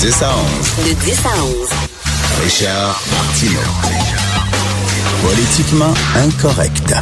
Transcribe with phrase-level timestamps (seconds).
[0.00, 0.86] 10 à 11.
[0.86, 1.68] De 10 à 11.
[2.44, 3.58] Richard Martineau.
[5.22, 6.94] Politiquement incorrect.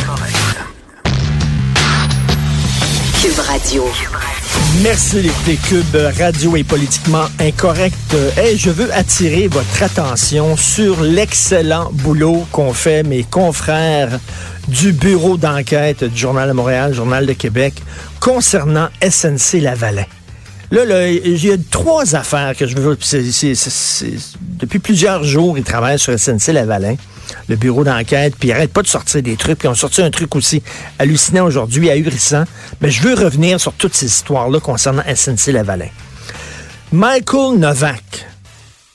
[3.21, 3.85] Cube Radio.
[4.83, 8.17] Merci d'écouter Cube Radio est politiquement incorrect.
[8.43, 14.19] Et je veux attirer votre attention sur l'excellent boulot qu'ont fait mes confrères
[14.69, 17.75] du bureau d'enquête du Journal de Montréal, Journal de Québec,
[18.21, 20.07] concernant SNC Lavalin.
[20.71, 22.97] Là, là, il y a trois affaires que je veux.
[23.01, 24.17] c'est- c'est-
[24.59, 26.97] depuis plusieurs jours, ils travaillent sur SNC Lavalin,
[27.49, 29.59] le bureau d'enquête, puis ils n'arrêtent pas de sortir des trucs.
[29.59, 30.63] Puis ils ont sorti un truc aussi
[30.99, 32.45] hallucinant aujourd'hui, ahurissant.
[32.81, 35.89] Mais je veux revenir sur toutes ces histoires-là concernant SNC Lavalin.
[36.93, 38.27] Michael Novak,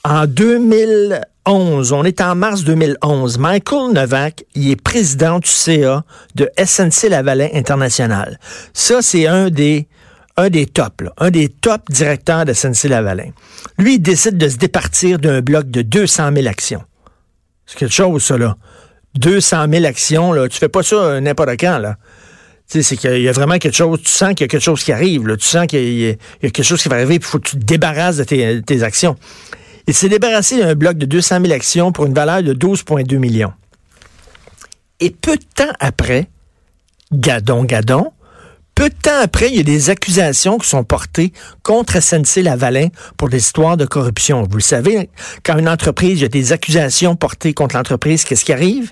[0.04, 6.04] en 2011, on est en mars 2011, Michael Novak, il est président du CA
[6.36, 8.40] de SNC Lavalin International.
[8.74, 9.88] Ça, c'est un des,
[10.42, 13.32] un des tops, un des top directeurs de SNC Lavalin.
[13.78, 16.84] Lui, il décide de se départir d'un bloc de 200 000 actions.
[17.66, 18.58] C'est quelque chose, ça, là.
[19.16, 20.48] 200 000 actions, là.
[20.50, 21.98] Tu fais pas ça euh, n'importe quand, là.
[22.70, 24.62] Tu sais, c'est qu'il y a vraiment quelque chose, tu sens qu'il y a quelque
[24.64, 25.24] chose qui arrive.
[25.38, 27.64] Tu sens qu'il y, a- quelque chose qui va arriver, il faut que tu te
[27.66, 29.18] débarrasses de tes, de tes actions.
[29.88, 33.52] Il s'est débarrassé d'un bloc de 200 000 actions pour une valeur de 12,2 millions.
[35.00, 36.28] Et peu de temps après,
[37.12, 38.12] gadon, gadon,
[38.76, 41.34] peu de temps après, il y a des accusations qui sont portées
[41.64, 44.44] contre SNC Lavalin pour des histoires de corruption.
[44.44, 45.10] Vous le savez,
[45.44, 48.92] quand une entreprise, il y a des accusations portées contre l'entreprise, qu'est-ce qui arrive?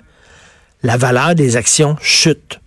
[0.82, 2.60] La valeur des actions chute.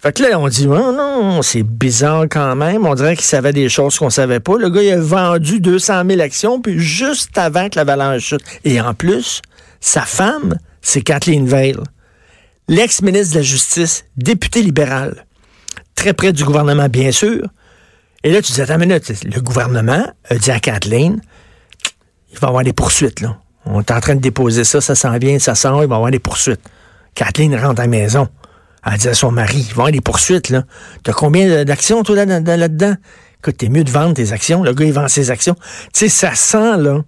[0.00, 2.86] Fait que là, on dit, oh non, c'est bizarre quand même.
[2.86, 4.56] On dirait qu'il savait des choses qu'on savait pas.
[4.56, 8.44] Le gars, il a vendu 200 000 actions, puis juste avant que la valeur chute.
[8.64, 9.42] Et en plus,
[9.80, 11.74] sa femme, c'est Kathleen Veil,
[12.68, 15.26] l'ex-ministre de la Justice, députée libérale,
[15.98, 17.42] très près du gouvernement, bien sûr.
[18.22, 21.20] Et là, tu dis, attends une minute, le gouvernement a dit à Kathleen,
[22.30, 23.38] il va y avoir des poursuites, là.
[23.64, 25.98] On est en train de déposer ça, ça s'en vient, ça sort, il va y
[25.98, 26.60] avoir des poursuites.
[27.14, 28.28] Kathleen rentre à la maison.
[28.86, 30.62] Elle dit à son mari, il va y avoir des poursuites, là.
[31.02, 32.94] T'as combien d'actions, toi, là- là- là-dedans?
[33.40, 34.62] Écoute, t'es mieux de vendre tes actions.
[34.62, 35.56] Le gars, il vend ses actions.
[35.92, 37.02] Tu sais, ça sent, là.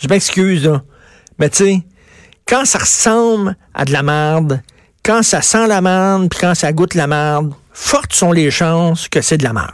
[0.00, 0.82] Je m'excuse, là.
[1.38, 1.82] Mais tu sais,
[2.46, 4.62] quand ça ressemble à de la merde,
[5.04, 9.08] quand ça sent la merde, puis quand ça goûte la merde, fortes sont les chances
[9.08, 9.68] que c'est de la merde.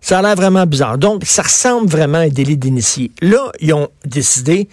[0.00, 0.98] Ça a l'air vraiment bizarre.
[0.98, 3.10] Donc, ça ressemble vraiment à un délit d'initié.
[3.22, 4.68] Là, ils ont décidé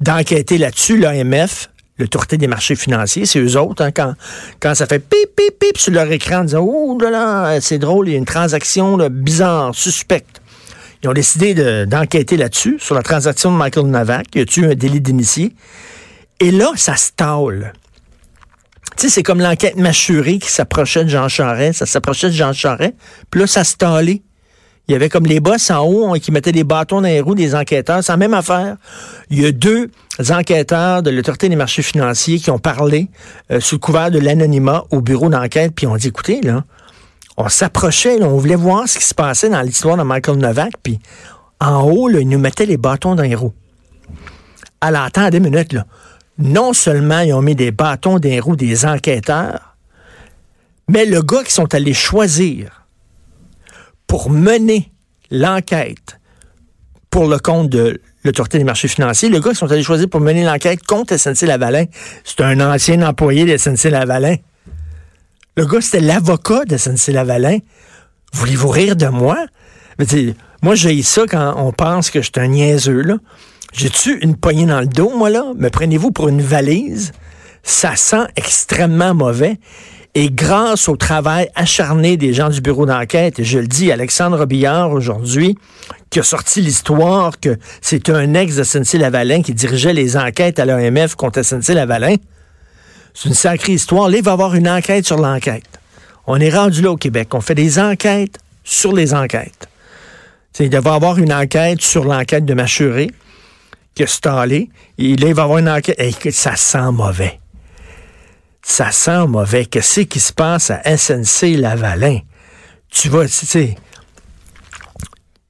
[0.00, 5.34] d'enquêter là-dessus, l'AMF, l'autorité des marchés financiers, c'est eux autres, hein, quand, ça fait pip,
[5.34, 8.18] pip, pip sur leur écran, en disant, oh là là, c'est drôle, il y a
[8.18, 10.40] une transaction bizarre, suspecte.
[11.02, 14.26] Ils ont décidé de- d'enquêter là-dessus, sur la transaction de Michael Novak.
[14.34, 15.52] Y a-tu un délit d'initié?
[16.40, 17.72] Et là, ça se tâle.
[18.96, 21.80] Tu sais, c'est comme l'enquête mâchurée qui s'approchait de Jean Charest.
[21.80, 22.94] Ça s'approchait de Jean Charest.
[23.30, 23.74] Puis là, ça se.
[24.88, 27.20] Il y avait comme les boss en haut hein, qui mettaient des bâtons dans les
[27.20, 28.04] roues des enquêteurs.
[28.04, 28.76] C'est la même affaire.
[29.30, 29.90] Il y a deux
[30.30, 33.08] enquêteurs de l'Autorité des marchés financiers qui ont parlé
[33.50, 36.64] euh, sous le couvert de l'anonymat au bureau d'enquête, puis ont dit, écoutez, là,
[37.36, 41.00] on s'approchait, on voulait voir ce qui se passait dans l'histoire de Michael Novak, puis
[41.60, 43.54] en haut, là, ils nous mettaient les bâtons dans les roues.
[44.80, 45.84] Alors, attends des minutes, là.
[46.38, 49.76] Non seulement ils ont mis des bâtons les roues des enquêteurs,
[50.88, 52.86] mais le gars qui sont allés choisir
[54.06, 54.92] pour mener
[55.30, 56.20] l'enquête
[57.10, 60.20] pour le compte de l'autorité des marchés financiers, le gars qui sont allés choisir pour
[60.20, 61.86] mener l'enquête contre SNC Lavalin,
[62.24, 64.36] c'est un ancien employé de SNC Lavalin.
[65.56, 67.58] Le gars, c'était l'avocat de SNC Lavalin.
[68.34, 69.38] Voulez-vous rire de moi?
[70.06, 73.16] Sais, moi, j'ai ça quand on pense que je suis un niaiseux, là.
[73.72, 75.52] J'ai-tu une poignée dans le dos, moi, là?
[75.56, 77.12] Me prenez-vous pour une valise?
[77.62, 79.58] Ça sent extrêmement mauvais.
[80.14, 84.38] Et grâce au travail acharné des gens du bureau d'enquête, et je le dis, Alexandre
[84.38, 85.58] Robillard aujourd'hui,
[86.08, 90.64] qui a sorti l'histoire que c'est un ex de SNC-Lavalin qui dirigeait les enquêtes à
[90.64, 92.16] l'OMF contre SNC-Lavalin,
[93.12, 94.08] c'est une sacrée histoire.
[94.08, 95.64] Là, il va y avoir une enquête sur l'enquête.
[96.26, 97.34] On est rendu là au Québec.
[97.34, 99.68] On fait des enquêtes sur les enquêtes.
[100.58, 103.10] Il devrait y avoir une enquête sur l'enquête de Machuré
[103.96, 104.70] qui a stallé.
[104.98, 105.98] Et là, il va avoir une enquête.
[105.98, 107.40] Et ça sent mauvais.
[108.62, 109.64] ça sent mauvais.
[109.64, 112.20] Qu'est-ce qui se passe à SNC Lavalin?
[112.90, 113.74] Tu vas, tu sais,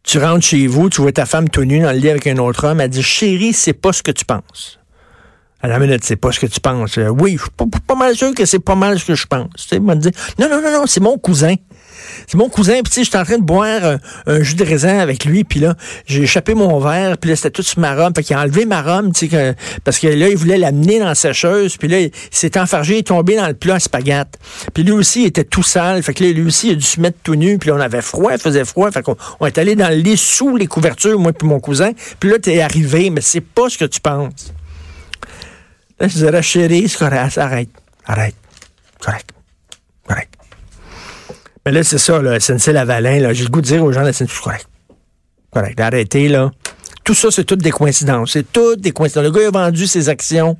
[0.03, 2.39] tu rentres chez vous, tu vois ta femme tout nue dans le lit avec un
[2.39, 4.79] autre homme, elle dit, chérie, c'est pas ce que tu penses.
[5.63, 6.99] À la minute, c'est pas ce que tu penses.
[6.99, 7.51] Euh, oui, je suis
[7.87, 9.49] pas, mal sûr que c'est pas mal ce que je pense.
[9.57, 11.55] Tu sais, moi, dire, non, non, non, non, c'est mon cousin.
[12.27, 14.65] C'est mon cousin, puis tu sais, j'étais en train de boire un, un jus de
[14.65, 15.75] raisin avec lui, puis là,
[16.07, 18.67] j'ai échappé mon verre, puis là, c'était tout sur ma robe, fait qu'il a enlevé
[18.67, 22.01] ma robe, tu sais, parce que là, il voulait l'amener dans la sécheuse, puis là,
[22.01, 24.39] il s'est enfargé, il est tombé dans le plat à spaghetti.
[24.75, 26.85] Puis lui aussi, il était tout sale, fait que là, lui aussi, il a dû
[26.85, 29.59] se mettre tout nu, puis on avait froid, il faisait froid, fait qu'on on est
[29.59, 33.11] allé dans le lit sous les couvertures, moi puis mon cousin, puis là, t'es arrivé,
[33.11, 34.53] mais c'est pas ce que tu penses.
[35.99, 37.71] Là, je dirais, chérie, c'est correct, arrête,
[38.07, 38.35] arrête,
[39.01, 39.31] correct,
[40.07, 40.35] correct.
[41.65, 44.05] Mais là, c'est ça, là, SNC Lavalin, là, j'ai le goût de dire aux gens
[44.05, 44.69] SNC, c'est correct,
[45.51, 46.51] correct, arrêtez, là.
[47.03, 49.25] Tout ça, c'est toutes des coïncidences, c'est toutes des coïncidences.
[49.25, 50.59] Le gars a vendu ses actions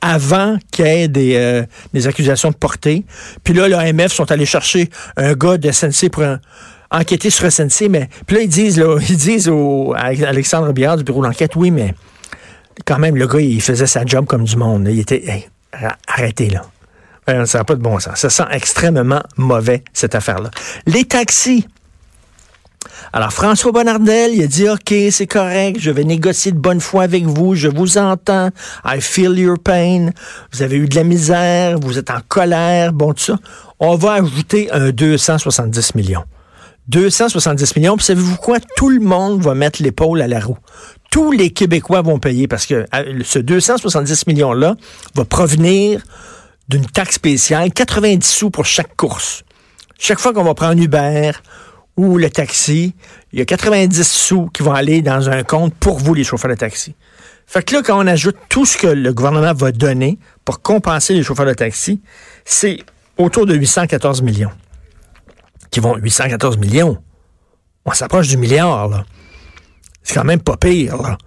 [0.00, 3.04] avant qu'il y ait des, euh, des accusations de portée.
[3.44, 6.24] Puis là, l'AMF sont allés chercher un gars de SNC pour
[6.90, 10.96] enquêter sur SNC, mais puis là, ils disent, là, ils disent au, à Alexandre Biard
[10.96, 11.94] du bureau d'enquête, oui, mais
[12.84, 14.86] quand même, le gars, il faisait sa job comme du monde.
[14.90, 15.24] Il était.
[15.24, 15.48] hey,
[16.06, 16.62] arrêtez, là.
[17.46, 18.16] Ça n'a pas de bon sens.
[18.16, 20.50] Ça sent extrêmement mauvais, cette affaire-là.
[20.86, 21.66] Les taxis.
[23.12, 27.04] Alors, François Bonnardel, il a dit, OK, c'est correct, je vais négocier de bonne foi
[27.04, 28.48] avec vous, je vous entends,
[28.84, 30.10] I feel your pain,
[30.52, 33.38] vous avez eu de la misère, vous êtes en colère, bon, tout ça.
[33.78, 36.24] On va ajouter un 270 millions.
[36.88, 38.58] 270 millions, puis savez-vous quoi?
[38.76, 40.58] Tout le monde va mettre l'épaule à la roue.
[41.12, 44.76] Tous les Québécois vont payer parce que euh, ce 270 millions-là
[45.14, 46.00] va provenir
[46.68, 49.44] d'une taxe spéciale, 90 sous pour chaque course.
[49.98, 51.32] Chaque fois qu'on va prendre Uber
[51.98, 52.94] ou le taxi,
[53.30, 56.50] il y a 90 sous qui vont aller dans un compte pour vous, les chauffeurs
[56.50, 56.94] de taxi.
[57.46, 61.12] Fait que là, quand on ajoute tout ce que le gouvernement va donner pour compenser
[61.12, 62.00] les chauffeurs de taxi,
[62.46, 62.78] c'est
[63.18, 64.52] autour de 814 millions.
[65.70, 66.96] Qui vont 814 millions.
[67.84, 69.04] On s'approche du milliard, là.
[70.02, 71.18] C'est quand même pas pire, là.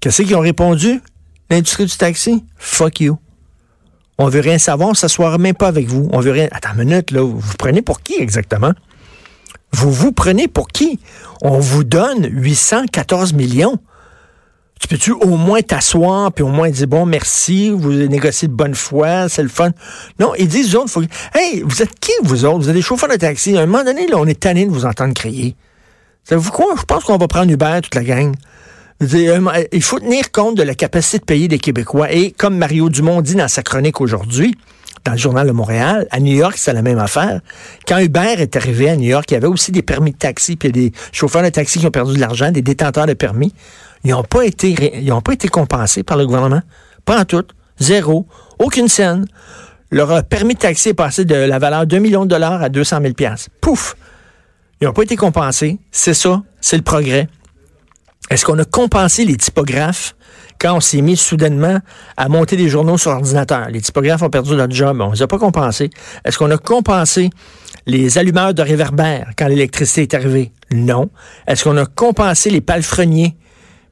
[0.00, 1.00] Qu'est-ce qu'ils ont répondu?
[1.50, 2.44] L'industrie du taxi?
[2.56, 3.18] Fuck you.
[4.18, 6.08] On veut rien savoir, on s'assoira même pas avec vous.
[6.12, 6.48] On veut rien.
[6.50, 7.20] Attends une minute, là.
[7.20, 8.72] Vous vous prenez pour qui exactement?
[9.72, 11.00] Vous vous prenez pour qui?
[11.42, 13.78] On vous donne 814 millions.
[14.80, 18.74] Tu peux-tu au moins t'asseoir puis au moins dire bon merci, vous négociez de bonne
[18.74, 19.70] foi, c'est le fun.
[20.20, 21.02] Non, ils disent aux autres, faut...
[21.34, 22.58] hey, vous êtes qui vous autres?
[22.58, 23.56] Vous êtes des chauffeurs de taxi.
[23.56, 25.56] À un moment donné, là, on est tanné de vous entendre crier.
[26.28, 26.74] Savez-vous quoi?
[26.76, 28.34] Je pense qu'on va prendre Uber toute la gang.
[29.00, 32.10] Euh, Il faut tenir compte de la capacité de payer des Québécois.
[32.12, 34.56] Et comme Mario Dumont dit dans sa chronique aujourd'hui,
[35.04, 37.40] dans le journal de Montréal, à New York, c'est la même affaire.
[37.86, 40.56] Quand Uber est arrivé à New York, il y avait aussi des permis de taxi,
[40.56, 43.54] puis des chauffeurs de taxi qui ont perdu de l'argent, des détenteurs de permis.
[44.02, 44.74] Ils n'ont pas été,
[45.12, 46.62] ont pas été compensés par le gouvernement.
[47.04, 47.44] Pas en tout.
[47.78, 48.26] Zéro.
[48.58, 49.26] Aucune scène.
[49.92, 52.68] Leur euh, permis de taxi est passé de la valeur d'un million de dollars à
[52.68, 53.50] 200 000 piastres.
[53.60, 53.94] Pouf!
[54.80, 55.78] Ils n'ont pas été compensés.
[55.90, 56.42] C'est ça.
[56.60, 57.28] C'est le progrès.
[58.30, 60.16] Est-ce qu'on a compensé les typographes
[60.60, 61.78] quand on s'est mis soudainement
[62.16, 63.68] à monter des journaux sur ordinateur?
[63.70, 65.00] Les typographes ont perdu leur job.
[65.00, 65.90] On ne les a pas compensés.
[66.24, 67.30] Est-ce qu'on a compensé
[67.86, 70.52] les allumeurs de réverbères quand l'électricité est arrivée?
[70.72, 71.08] Non.
[71.46, 73.36] Est-ce qu'on a compensé les palefreniers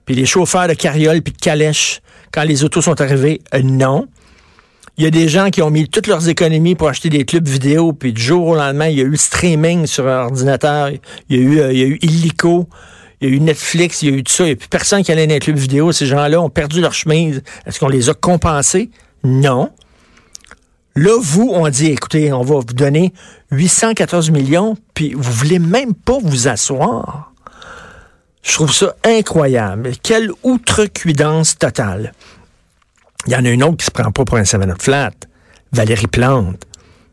[0.05, 2.03] puis les chauffeurs de carrioles puis de calèches
[2.33, 3.41] quand les autos sont arrivés?
[3.55, 4.09] Euh, non.
[4.97, 7.49] Il y a des gens qui ont mis toutes leurs économies pour acheter des clubs
[7.49, 10.91] vidéo, puis du jour au lendemain, il y a eu le streaming sur un ordinateur,
[11.29, 12.69] il y a eu, euh, il y a eu Illico,
[13.21, 14.69] il y a eu Netflix, il y a eu tout ça, il n'y a plus
[14.69, 15.91] personne qui allait dans les clubs vidéo.
[15.91, 17.43] Ces gens-là ont perdu leur chemise.
[17.67, 18.91] Est-ce qu'on les a compensés?
[19.25, 19.71] Non.
[20.95, 23.13] Là, vous, on dit, écoutez, on va vous donner
[23.51, 27.33] 814 millions, puis vous voulez même pas vous asseoir.
[28.45, 29.93] Je trouve ça incroyable.
[30.03, 32.13] Quelle outrecuidance totale.
[33.27, 35.13] Il y en a une autre qui se prend pas pour un 7-up flat.
[35.73, 36.63] Valérie Plante.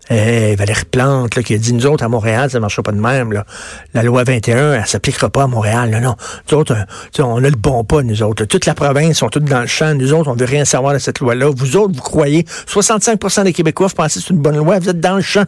[0.10, 2.91] Hey, Valérie Plante, là, qui a dit, nous autres, à Montréal, ça ne marchera pas
[2.91, 3.32] de même.
[3.32, 3.46] Là.
[3.94, 5.89] La loi 21, elle s'appliquera pas à Montréal.
[5.89, 6.15] Non, non.
[6.51, 8.46] Nous autres, euh, on a le bon pas, nous autres.
[8.46, 9.96] Toute la province sont toutes dans le champ.
[9.96, 11.50] Nous autres, on veut rien savoir de cette loi-là.
[11.56, 14.89] Vous autres, vous croyez, 65% des Québécois, vous pensez que c'est une bonne loi, vous
[14.89, 15.46] êtes dans le champ.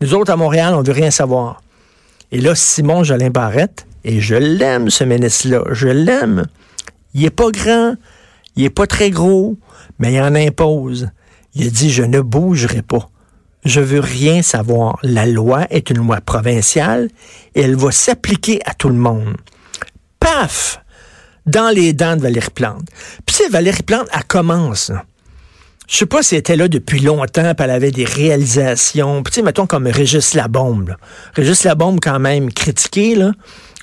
[0.00, 1.62] Nous autres, à Montréal, on veut rien savoir.
[2.32, 6.46] Et là, Simon Jolin Barrette, et je l'aime, ce ministre-là, je l'aime.
[7.14, 7.94] Il est pas grand,
[8.56, 9.56] il est pas très gros,
[9.98, 11.08] mais il en impose.
[11.54, 13.10] Il a dit, je ne bougerai pas.
[13.64, 14.98] Je veux rien savoir.
[15.02, 17.08] La loi est une loi provinciale
[17.54, 19.36] et elle va s'appliquer à tout le monde.
[20.20, 20.80] Paf!
[21.46, 22.88] Dans les dents de Valérie Plante.
[23.26, 24.90] Puis c'est Valérie Plante, elle commence.
[25.86, 29.22] Je sais pas si elle était là depuis longtemps, puis elle avait des réalisations.
[29.22, 30.88] Puis tu sais, mettons comme Régis Labombe.
[30.88, 30.96] Là.
[31.34, 33.32] Régis Labombe, quand même, critiqué, là.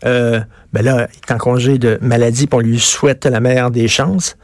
[0.05, 0.39] Euh,
[0.73, 3.87] ben là, il est en congé de maladie, puis on lui souhaite la meilleure des
[3.87, 4.35] chances.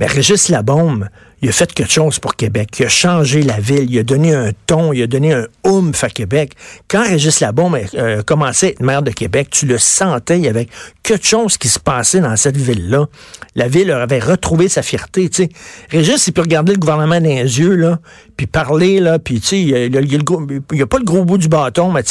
[0.00, 1.08] Mais Régis Labombe,
[1.42, 2.70] il a fait quelque chose pour Québec.
[2.78, 3.86] Il a changé la ville.
[3.90, 4.94] Il a donné un ton.
[4.94, 6.54] Il a donné un oomph à Québec.
[6.88, 10.38] Quand Régis Labombe euh, commençait à être maire de Québec, tu le sentais.
[10.38, 10.68] Il y avait
[11.02, 13.08] quelque chose qui se passait dans cette ville-là.
[13.54, 15.28] La ville avait retrouvé sa fierté.
[15.28, 15.48] Tu sais.
[15.90, 17.98] Régis, il peut regarder le gouvernement dans les yeux, là,
[18.38, 22.02] puis parler, là, puis il n'y a, pas le gros bout du bâton, mais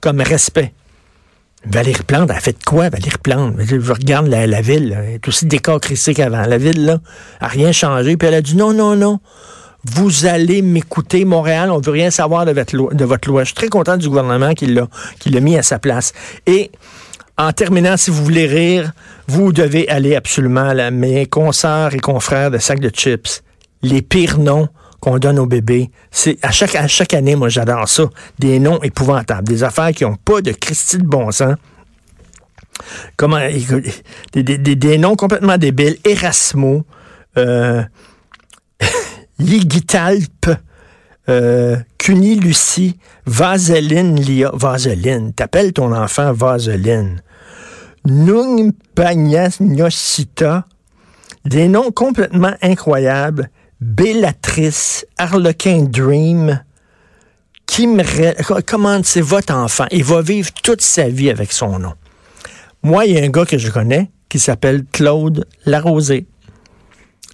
[0.00, 0.74] comme respect.
[1.66, 3.54] Valérie Plante, elle a fait quoi, Valérie Plante?
[3.58, 6.42] Je regarde la, ville, elle est aussi décacristique qu'avant.
[6.42, 6.98] La ville, là,
[7.40, 8.16] a rien changé.
[8.16, 9.20] Puis elle a dit non, non, non.
[9.84, 13.42] Vous allez m'écouter, Montréal, on veut rien savoir de votre, loi.
[13.42, 16.12] Je suis très content du gouvernement qui l'a, qui l'a mis à sa place.
[16.46, 16.70] Et
[17.36, 18.92] en terminant, si vous voulez rire,
[19.26, 23.42] vous devez aller absolument à mes consoeurs et confrères de sacs de chips.
[23.82, 24.68] Les pires noms
[25.04, 25.90] qu'on donne aux bébés.
[26.10, 28.04] C'est à chaque, à chaque année, moi j'adore ça.
[28.38, 31.56] Des noms épouvantables, des affaires qui n'ont pas de Christie de bon sens.
[33.16, 33.38] Comment,
[34.32, 35.98] des, des, des, noms complètement débiles.
[36.04, 36.84] Erasmo,
[37.36, 37.84] euh,
[39.38, 40.48] Yigitalp,
[41.28, 41.76] euh,
[42.08, 44.50] Lucie, Vaseline Lia.
[44.54, 47.20] Vaseline, t'appelles ton enfant Vaseline.
[48.06, 50.64] Nungpagnosita.
[51.44, 53.50] Des noms complètement incroyables.
[53.86, 56.64] Bellatrice, Harlequin Dream,
[57.66, 58.02] Kim
[58.66, 59.84] comment c'est votre enfant?
[59.90, 61.92] Il va vivre toute sa vie avec son nom.
[62.82, 66.26] Moi, il y a un gars que je connais qui s'appelle Claude Larosé.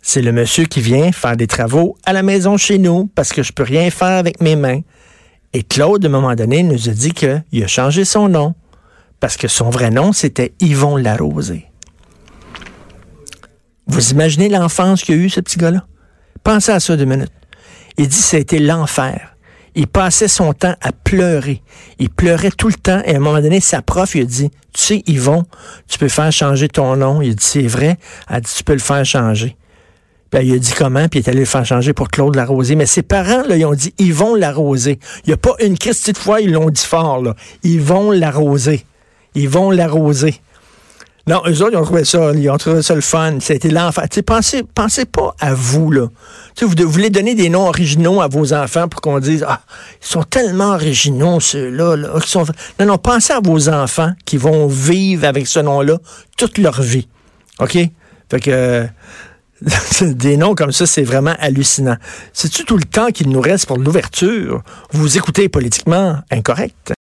[0.03, 3.45] C'est le monsieur qui vient faire des travaux à la maison chez nous parce que
[3.45, 4.81] je peux rien faire avec mes mains.
[5.53, 8.57] Et Claude, à un moment donné, nous a dit qu'il a changé son nom
[9.21, 11.67] parce que son vrai nom, c'était Yvon Larosé.
[13.87, 15.87] Vous imaginez l'enfance qu'il a eu, ce petit gars-là?
[16.45, 17.33] Pensez à ça deux minutes.
[17.97, 19.37] Il dit ça a été l'enfer.
[19.75, 21.63] Il passait son temps à pleurer.
[21.99, 24.51] Il pleurait tout le temps et à un moment donné, sa prof, il a dit,
[24.73, 25.45] tu sais, Yvon,
[25.87, 27.23] tu peux faire changer ton nom.
[27.23, 27.97] Il a dit, c'est vrai.
[28.29, 29.57] Elle a dit, tu peux le faire changer.
[30.31, 32.77] Puis il a dit comment, puis il est allé le faire changer pour Claude Larosé.
[32.77, 35.01] Mais ses parents, là, ils ont dit Yvon Larosé.
[35.25, 37.35] Il n'y a pas une Christie de fois, ils l'ont dit fort, là.
[37.65, 38.85] Yvon Larosé.
[39.35, 40.37] Yvon Larosé.
[41.31, 43.39] Non, eux autres, ils ont trouvé ça, ils ont trouvé ça le fun.
[43.39, 44.03] C'était l'enfant.
[44.27, 46.09] pensez, pensez pas à vous, là.
[46.61, 49.61] vous, vous voulez donner des noms originaux à vos enfants pour qu'on dise, ah,
[50.03, 51.97] ils sont tellement originaux, ceux-là.
[52.81, 55.99] Non, non, pensez à vos enfants qui vont vivre avec ce nom-là
[56.37, 57.07] toute leur vie.
[57.61, 57.79] OK?
[58.29, 58.89] Fait que,
[60.05, 61.97] des noms comme ça, c'est vraiment hallucinant.
[62.33, 64.65] C'est-tu tout le temps qu'il nous reste pour l'ouverture?
[64.91, 66.93] Vous écoutez politiquement incorrect?